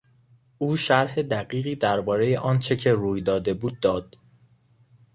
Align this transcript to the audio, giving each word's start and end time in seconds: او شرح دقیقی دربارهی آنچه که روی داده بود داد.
او 0.57 0.75
شرح 0.77 1.21
دقیقی 1.21 1.75
دربارهی 1.75 2.35
آنچه 2.37 2.75
که 2.75 2.93
روی 2.93 3.21
داده 3.21 3.53
بود 3.53 3.79
داد. 3.79 4.17